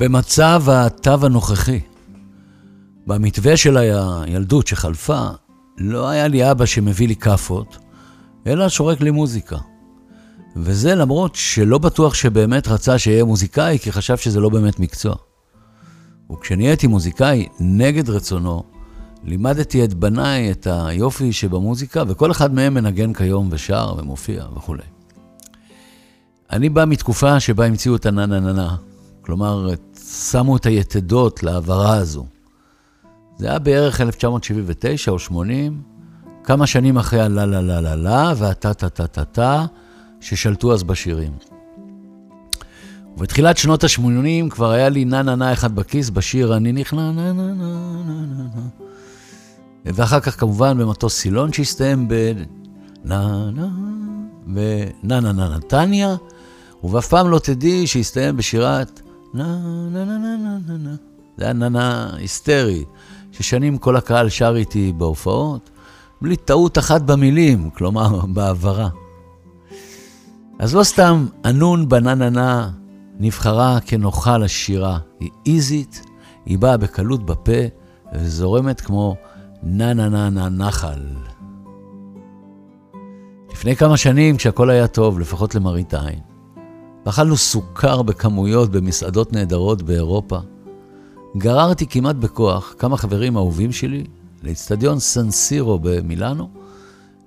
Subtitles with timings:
[0.00, 1.80] במצב התו הנוכחי,
[3.06, 5.28] במתווה של הילדות שחלפה,
[5.78, 7.78] לא היה לי אבא שמביא לי כאפות,
[8.46, 9.56] אלא שורק לי מוזיקה.
[10.56, 15.14] וזה למרות שלא בטוח שבאמת רצה שאהיה מוזיקאי, כי חשב שזה לא באמת מקצוע.
[16.32, 18.62] וכשנהייתי מוזיקאי נגד רצונו,
[19.24, 24.82] לימדתי את בניי את היופי שבמוזיקה, וכל אחד מהם מנגן כיום ושר ומופיע וכולי.
[26.52, 28.76] אני בא מתקופה שבה המציאו את הנה-נה-נה-נה,
[29.22, 29.68] כלומר,
[30.30, 32.26] שמו את היתדות להעברה הזו.
[33.38, 35.82] זה היה בערך 1979 או 80,
[36.44, 39.66] כמה שנים אחרי הלה לה לה לה לה והטה טה טה טה טה,
[40.20, 41.32] ששלטו אז בשירים.
[43.16, 47.32] ובתחילת שנות ה-80 כבר היה לי נה נה נה אחד בכיס בשיר אני נכנע נה
[47.32, 48.62] נה נה נה נה נה.
[49.84, 53.68] ואחר כך כמובן במטוס סילון שהסתיים בנה נה
[54.54, 56.16] ונה נה נה נתניה,
[56.84, 59.00] ובאף פעם לא תדעי שהסתיים בשירת
[59.34, 59.58] נה
[59.90, 60.94] נה נה נה נה נה נה.
[61.38, 62.84] זה היה ננה היסטרי,
[63.32, 65.70] ששנים כל הקהל שר איתי בהופעות,
[66.22, 68.88] בלי טעות אחת במילים, כלומר, בהעברה.
[70.58, 72.70] אז לא סתם הנון בנננה
[73.18, 74.98] נבחרה כנוחה לשירה.
[75.20, 76.02] היא איזית,
[76.46, 77.60] היא באה בקלות בפה
[78.14, 79.16] וזורמת כמו
[79.62, 81.00] נה נה נה נה נחל.
[83.52, 86.20] לפני כמה שנים, כשהכול היה טוב, לפחות למראית עין,
[87.06, 90.38] ואכלנו סוכר בכמויות במסעדות נהדרות באירופה,
[91.36, 94.04] גררתי כמעט בכוח כמה חברים אהובים שלי
[94.42, 96.48] לאצטדיון סנסירו במילאנו,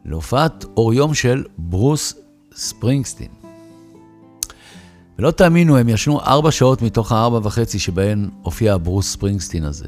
[0.06, 2.14] להופעת אור יום של ברוס
[2.56, 3.28] ספרינגסטין.
[5.20, 9.88] ולא תאמינו, הם ישנו ארבע שעות מתוך הארבע וחצי שבהן הופיע הברוס ספרינגסטין הזה.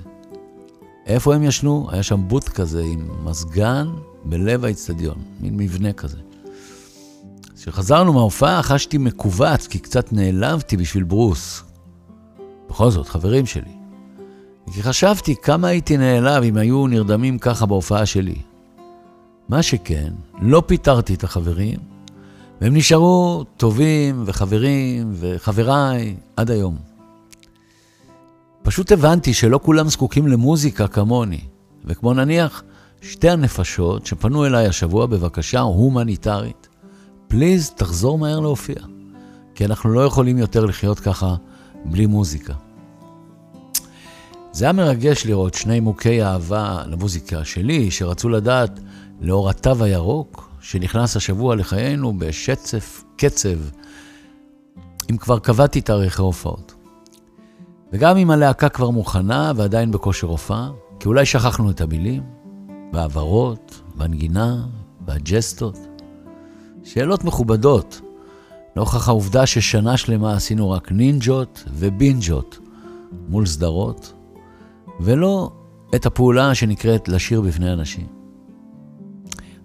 [1.06, 1.88] איפה הם ישנו?
[1.91, 3.88] היה שם בוט כזה עם מזגן
[4.25, 6.17] בלב האצטדיון, מין מבנה כזה.
[7.66, 11.63] כשחזרנו מההופעה חשתי מכווץ, כי קצת נעלבתי בשביל ברוס.
[12.69, 13.72] בכל זאת, חברים שלי.
[14.73, 18.35] כי חשבתי כמה הייתי נעלב אם היו נרדמים ככה בהופעה שלי.
[19.50, 21.79] מה שכן, לא פיטרתי את החברים,
[22.62, 26.78] והם נשארו טובים וחברים וחבריי עד היום.
[28.63, 31.41] פשוט הבנתי שלא כולם זקוקים למוזיקה כמוני,
[31.85, 32.63] וכמו נניח
[33.01, 36.68] שתי הנפשות שפנו אליי השבוע בבקשה הומניטרית,
[37.28, 38.75] פליז תחזור מהר להופיע,
[39.56, 41.36] כי אנחנו לא יכולים יותר לחיות ככה
[41.86, 42.53] בלי מוזיקה.
[44.52, 48.80] זה היה מרגש לראות שני מוכי אהבה למוזיקה שלי, שרצו לדעת
[49.22, 53.57] לאור התו הירוק, שנכנס השבוע לחיינו בשצף קצב,
[55.12, 56.74] אם כבר קבעתי תאריכי הופעות.
[57.94, 62.24] וגם אם הלהקה כבר מוכנה ועדיין בכושר הופעה, כי אולי שכחנו את המילים,
[62.94, 64.66] והעברות, והנגינה,
[65.07, 65.78] והג'סטות.
[66.85, 68.01] שאלות מכובדות,
[68.75, 72.59] נוכח העובדה ששנה שלמה עשינו רק נינג'ות ובינג'ות
[73.29, 74.13] מול סדרות,
[75.00, 75.51] ולא
[75.95, 78.07] את הפעולה שנקראת לשיר בפני אנשים.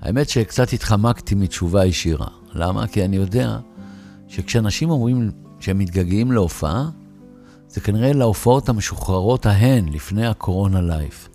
[0.01, 2.27] האמת שקצת התחמקתי מתשובה ישירה.
[2.55, 2.87] למה?
[2.87, 3.59] כי אני יודע
[4.29, 5.31] שכשאנשים אומרים
[5.61, 6.89] שהם מתגעגעים להופעה,
[7.69, 11.30] זה כנראה להופעות המשוחררות ההן לפני הקורונה life.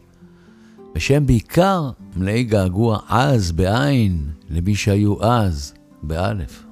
[0.96, 5.74] ושהם בעיקר מלאי געגוע אז בעין למי שהיו אז
[6.04, 6.64] באלף.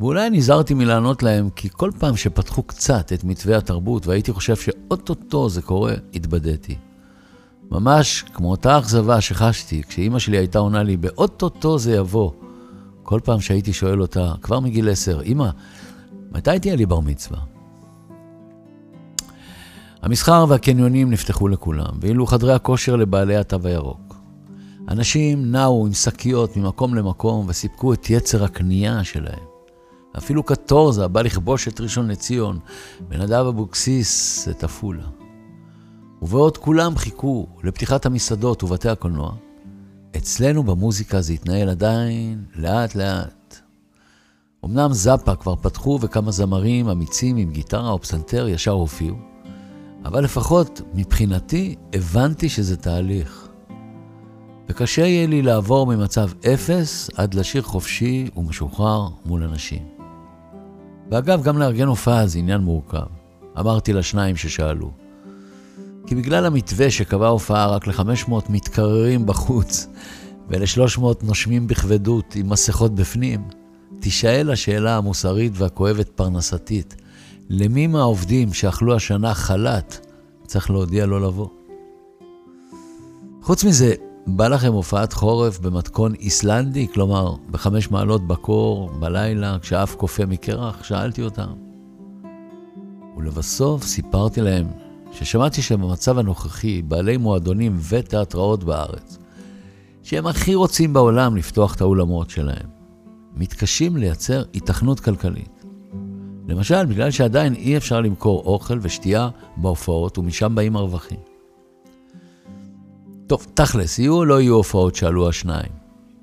[0.00, 5.48] ואולי נזהרתי מלענות להם, כי כל פעם שפתחו קצת את מתווה התרבות והייתי חושב שאו-טו-טו
[5.48, 6.76] זה קורה, התבדיתי.
[7.70, 12.30] ממש כמו אותה אכזבה שחשתי כשאימא שלי הייתה עונה לי, באו-טו-טו זה יבוא.
[13.02, 15.48] כל פעם שהייתי שואל אותה, כבר מגיל עשר, אמא,
[16.32, 17.53] מתי תהיה לי בר מצווה?
[20.04, 24.16] המסחר והקניונים נפתחו לכולם, ואילו חדרי הכושר לבעלי התו הירוק.
[24.88, 29.44] אנשים נעו עם שקיות ממקום למקום וסיפקו את יצר הקנייה שלהם.
[30.18, 32.58] אפילו קטורזה בא לכבוש את ראשון לציון,
[33.10, 35.04] ונדב אבוקסיס את עפולה.
[36.22, 39.32] ובעוד כולם חיכו לפתיחת המסעדות ובתי הקולנוע,
[40.16, 43.56] אצלנו במוזיקה זה התנהל עדיין לאט-לאט.
[44.64, 49.33] אמנם זאפה כבר פתחו וכמה זמרים אמיצים עם גיטרה או פסנתר ישר הופיעו,
[50.04, 53.48] אבל לפחות מבחינתי הבנתי שזה תהליך.
[54.68, 59.82] וקשה יהיה לי לעבור ממצב אפס עד לשיר חופשי ומשוחרר מול אנשים.
[61.10, 63.06] ואגב, גם לארגן הופעה זה עניין מורכב.
[63.58, 64.90] אמרתי לשניים ששאלו.
[66.06, 69.88] כי בגלל המתווה שקבע הופעה רק ל-500 מתקררים בחוץ
[70.48, 73.48] ול-300 נושמים בכבדות עם מסכות בפנים,
[74.00, 76.96] תישאל השאלה המוסרית והכואבת פרנסתית,
[77.50, 80.06] למי מהעובדים שאכלו השנה חל"ת
[80.46, 81.48] צריך להודיע לא לבוא?
[83.42, 83.94] חוץ מזה,
[84.26, 90.84] בא לכם הופעת חורף במתכון איסלנדי, כלומר, בחמש מעלות בקור, בלילה, כשאף קופא מקרח?
[90.84, 91.52] שאלתי אותם.
[93.16, 94.66] ולבסוף סיפרתי להם
[95.12, 99.18] ששמעתי שבמצב הנוכחי בעלי מועדונים ותיאטראות בארץ,
[100.02, 102.66] שהם הכי רוצים בעולם לפתוח את האולמות שלהם,
[103.36, 105.53] מתקשים לייצר התכנות כלכלית.
[106.48, 111.20] למשל, בגלל שעדיין אי אפשר למכור אוכל ושתייה בהופעות, ומשם באים הרווחים.
[113.26, 115.72] טוב, תכלס, יהיו או לא יהיו הופעות שעלו השניים?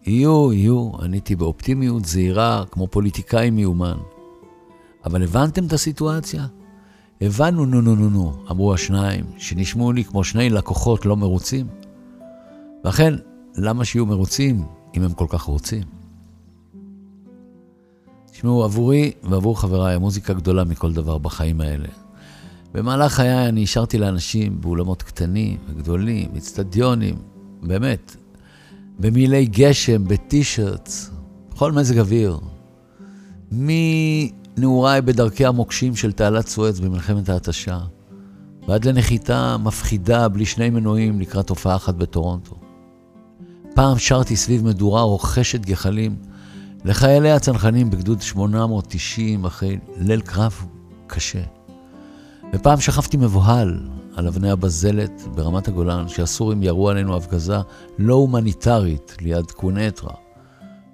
[0.05, 3.97] יהיו, יהיו, עניתי באופטימיות זהירה, כמו פוליטיקאי מיומן.
[5.05, 6.45] אבל הבנתם את הסיטואציה?
[7.21, 11.67] הבנו, נו, נו, נו, נו, אמרו השניים, שנשמעו לי כמו שני לקוחות לא מרוצים.
[12.83, 13.13] ואכן,
[13.55, 14.63] למה שיהיו מרוצים
[14.97, 16.00] אם הם כל כך רוצים?
[18.41, 21.87] תשמעו, עבורי ועבור חבריי, המוזיקה גדולה מכל דבר בחיים האלה.
[22.73, 27.15] במהלך חיי אני השארתי לאנשים באולמות קטנים וגדולים, באצטדיונים,
[27.61, 28.15] באמת,
[28.99, 31.11] במילי גשם, בטישרטס,
[31.51, 32.39] בכל מזג אוויר.
[33.51, 37.79] מנעוריי בדרכי המוקשים של תעלת סואץ במלחמת ההתשה,
[38.67, 42.55] ועד לנחיתה מפחידה בלי שני מנועים לקראת הופעה אחת בטורונטו.
[43.75, 46.15] פעם שרתי סביב מדורה רוכשת גחלים
[46.85, 50.65] לחיילי הצנחנים בגדוד 890 אחרי ליל קרב
[51.07, 51.41] קשה.
[52.53, 53.79] ופעם שכבתי מבוהל
[54.15, 57.57] על אבני הבזלת ברמת הגולן, שהסורים ירו עלינו הפגזה
[57.99, 60.13] לא הומניטרית ליד קונטרה,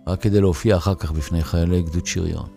[0.08, 2.48] רק כדי להופיע אחר כך בפני חיילי גדוד שריון.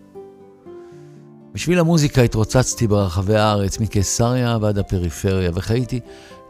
[1.53, 5.99] בשביל המוזיקה התרוצצתי ברחבי הארץ, מקיסריה ועד הפריפריה, וחייתי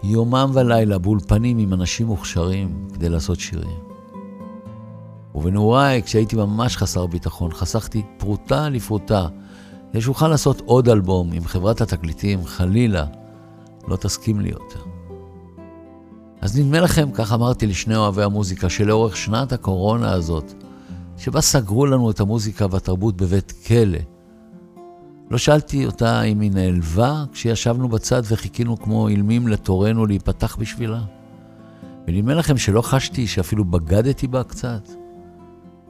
[0.04, 3.80] יומם ולילה באולפנים עם אנשים מוכשרים כדי לעשות שירים.
[5.36, 9.28] ובנעוריי, כשהייתי ממש חסר ביטחון, חסכתי פרוטה לפרוטה,
[9.92, 13.06] כדי שאוכל לעשות עוד אלבום עם חברת התקליטים, חלילה,
[13.88, 14.80] לא תסכים לי יותר.
[16.42, 20.54] אז נדמה לכם, כך אמרתי לשני אוהבי המוזיקה, שלאורך שנת הקורונה הזאת,
[21.18, 24.00] שבה סגרו לנו את המוזיקה והתרבות בבית כלא,
[25.32, 31.02] לא שאלתי אותה אם היא נעלבה כשישבנו בצד וחיכינו כמו אילמים לתורנו להיפתח בשבילה.
[32.08, 35.01] ונדמה לכם שלא חשתי שאפילו בגדתי בה קצת.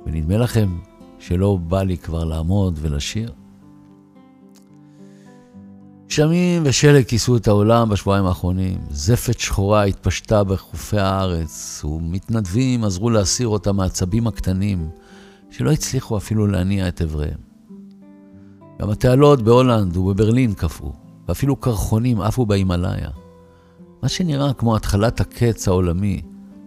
[0.06, 0.80] ונדמה לכם
[1.20, 3.32] שלא בא לי כבר לעמוד ולשיר.
[6.08, 8.78] גשמים ושלג כיסו את העולם בשבועיים האחרונים.
[8.90, 14.90] זפת שחורה התפשטה בחופי הארץ, ומתנדבים עזרו להסיר אותה מהעצבים הקטנים,
[15.50, 17.40] שלא הצליחו אפילו להניע את אבריהם.
[18.82, 20.94] גם התעלות בהולנד ובברלין קפאו,
[21.28, 23.10] ואפילו קרחונים עפו בהימאליה.
[24.04, 26.22] מה שנראה כמו התחלת הקץ העולמי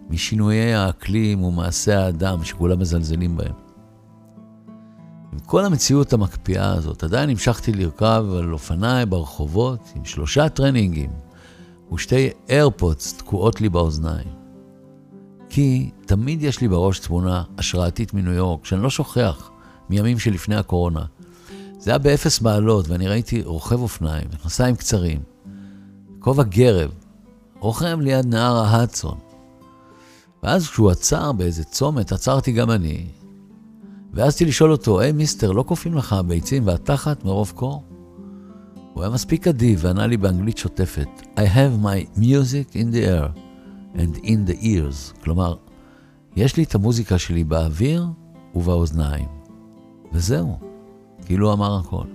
[0.09, 3.53] משינויי האקלים ומעשי האדם שכולם מזלזלים בהם.
[5.33, 11.09] עם כל המציאות המקפיאה הזאת, עדיין המשכתי לרכב על אופניי ברחובות עם שלושה טרנינגים
[11.93, 14.27] ושתי AirPods תקועות לי באוזניים.
[15.49, 19.51] כי תמיד יש לי בראש תמונה השראתית מניו יורק, שאני לא שוכח
[19.89, 21.05] מימים שלפני הקורונה.
[21.79, 25.19] זה היה באפס מעלות, ואני ראיתי רוכב אופניים, מכנסיים קצרים,
[26.19, 26.91] כובע גרב,
[27.59, 29.17] רוכב ליד נהר ההדסון.
[30.45, 33.07] ואז כשהוא עצר באיזה צומת, עצרתי גם אני,
[34.13, 37.83] והעזתי לשאול אותו, היי מיסטר, לא קופאים לך הביצים והתחת מרוב קור?
[38.93, 43.39] הוא היה מספיק אדיב וענה לי באנגלית שוטפת, I have my music in the air
[43.95, 45.23] and in the ears.
[45.23, 45.55] כלומר,
[46.35, 48.05] יש לי את המוזיקה שלי באוויר
[48.55, 49.27] ובאוזניים.
[50.13, 50.59] וזהו,
[51.25, 52.05] כאילו אמר הכל.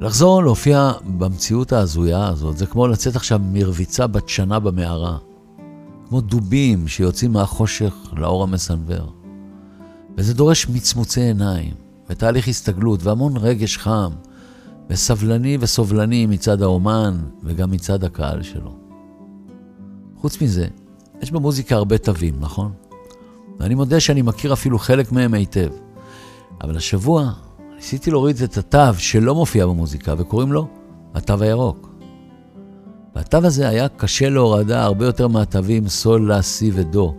[0.00, 5.18] לחזור להופיע במציאות ההזויה הזאת, זה כמו לצאת עכשיו מרביצה בת שנה במערה.
[6.12, 9.12] כמו דובים שיוצאים מהחושך לאור המסנוור.
[10.16, 11.74] וזה דורש מצמוצי עיניים,
[12.10, 14.10] ותהליך הסתגלות, והמון רגש חם,
[14.90, 18.74] וסבלני וסובלני מצד האומן, וגם מצד הקהל שלו.
[20.16, 20.66] חוץ מזה,
[21.22, 22.72] יש במוזיקה הרבה תווים, נכון?
[23.60, 25.70] ואני מודה שאני מכיר אפילו חלק מהם היטב.
[26.60, 27.32] אבל השבוע
[27.76, 30.68] ניסיתי להוריד את התו שלא מופיע במוזיקה, וקוראים לו
[31.14, 31.91] התו הירוק.
[33.14, 37.14] והתו הזה היה קשה להורדה הרבה יותר מהתווים סול, לה, סי ודו.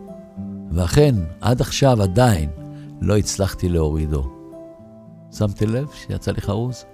[0.72, 2.50] ואכן, עד עכשיו עדיין
[3.02, 4.30] לא הצלחתי להורידו.
[5.32, 6.86] שמתי לב שיצא לי חרוז?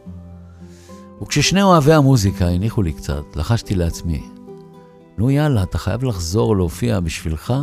[1.21, 4.23] וכששני אוהבי המוזיקה הניחו לי קצת, לחשתי לעצמי,
[5.17, 7.53] נו יאללה, אתה חייב לחזור להופיע בשבילך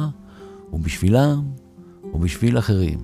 [0.73, 1.43] ובשבילם
[2.15, 2.99] ובשביל אחרים,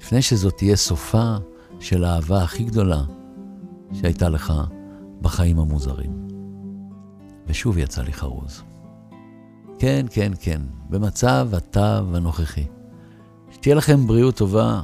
[0.00, 1.36] לפני שזאת תהיה סופה
[1.80, 3.02] של האהבה הכי גדולה
[3.92, 4.52] שהייתה לך
[5.20, 6.26] בחיים המוזרים.
[7.46, 8.62] ושוב יצא לי חרוז.
[9.78, 11.80] כן, כן, כן, במצב התו
[12.14, 12.66] הנוכחי.
[13.50, 14.80] שתהיה לכם בריאות טובה,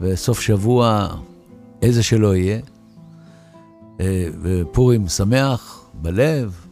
[0.00, 1.08] וסוף שבוע,
[1.82, 2.60] איזה שלא יהיה,
[4.00, 6.66] אה, ופורים שמח בלב,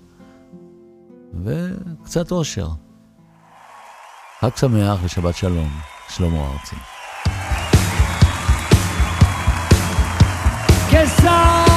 [1.44, 2.68] וקצת אושר.
[4.40, 5.68] חג שמח ושבת שלום,
[6.08, 6.76] שלמה ארצי.
[10.90, 11.71] Que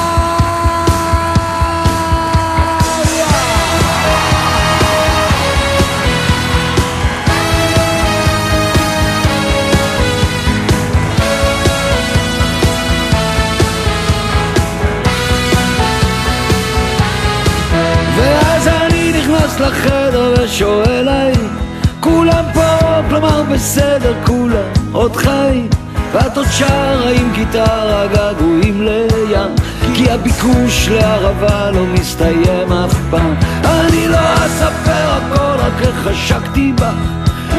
[23.20, 25.68] כלומר בסדר, כולם עוד חיים.
[26.12, 29.54] ואת עוד שרה עם גיטרה געגועים לים.
[29.94, 33.34] כי הביקוש לערבה לא מסתיים אף פעם.
[33.64, 36.92] אני לא אספר הכל, רק איך חשקתי בה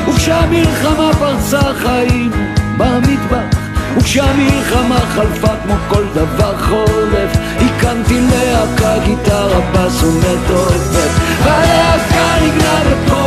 [0.09, 2.31] וכשהמלחמה פרצה חיים
[2.77, 3.57] במטבח.
[3.97, 11.09] וכשהמלחמה חלפה כמו כל דבר חולף הקמתי להקה, גיטרה, בס ומטורפת
[11.43, 13.26] והלהקה נגנה עצמה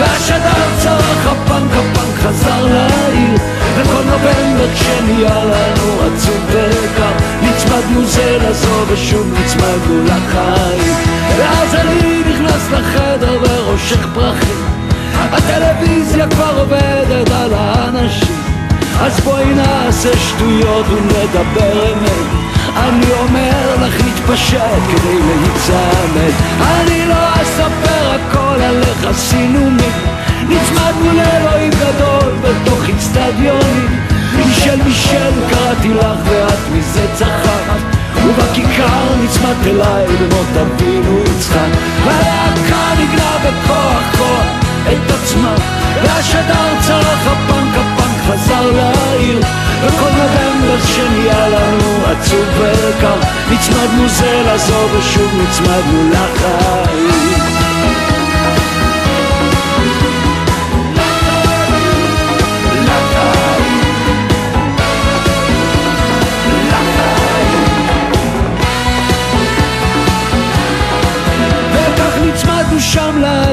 [0.00, 3.38] והשדר צרח הפנק הפנק חזר לעיר.
[3.76, 10.94] וכל נובמבר כשנהיה לנו עצוב וקר נצמדנו זה לזו ושוב נצמדנו לחיים.
[11.38, 14.64] ואז אני נכנס לחדר ורושך פרחים.
[15.32, 18.36] הטלוויזיה כבר עובדת על האנשים.
[19.00, 22.50] אז בואי נעשה שטויות ונדבר אמת.
[22.76, 26.32] אני אומר לך להתפשט כדי להיצמד.
[26.60, 28.59] אני לא אספר הכל
[36.00, 37.80] לך ואת מזה צחקת.
[38.24, 41.70] ובכיכר נצמדת אליי במות אבינו יצחק.
[42.04, 44.46] והלהקה נגנה בכוח כוח
[44.92, 45.54] את עצמה
[46.02, 49.40] והשדר צרח הפנק הפנק חזר לעיר.
[49.82, 53.16] וכל נובמבר שנהיה לנו עצוב וקר.
[53.50, 57.49] נצמדנו זה לזו ושוב נצמדנו לחיים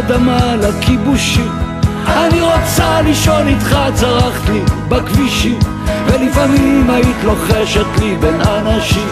[0.07, 1.51] שם לאדמה, לכיבושים
[2.07, 5.59] אני רוצה לישון איתך, צרחת לי בכבישים
[6.05, 9.09] ולפעמים היית לוחשת לי בין אנשים.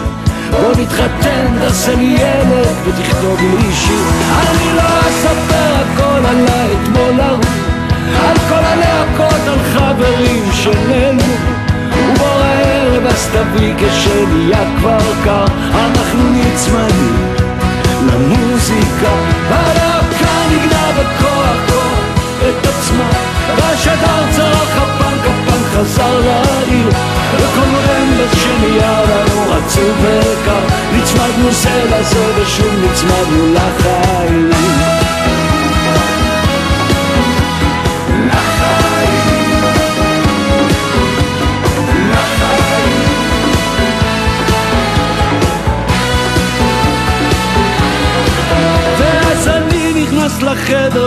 [0.50, 4.06] בוא נתחתן, תעשה לי ילד ותכתוב לי שיר.
[4.40, 7.44] אני לא אספר הכל על האתמול ההוא.
[8.28, 11.34] על כל הלהקות, על חברים שנעלמו
[11.92, 15.44] ובוא הערב אז תביא כשנהיה כבר קר.
[15.74, 17.34] אנחנו נצמדים
[18.06, 19.10] למוזיקה.
[19.50, 19.95] נגנה
[20.96, 21.98] בכוח כוח
[22.48, 23.10] את עצמה
[23.56, 26.88] והשדר צרח הפנק הפנק חזר לעיר.
[27.36, 34.05] וכל נובמבר שנהיה לנו עצוב וקר נצמדנו זה לזה ושוב נצמדנו לחיים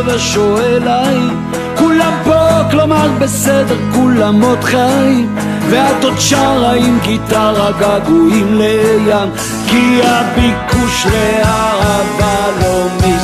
[0.05, 1.35] ושואל האם
[1.77, 5.35] כולם פה, כלומר בסדר, כולם עוד חיים.
[5.69, 9.29] ואת עוד שרה עם גיטרה געגועים לים
[9.67, 13.18] כי הביקוש לערבה לא מי